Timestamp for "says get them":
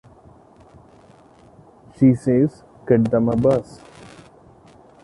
2.15-3.29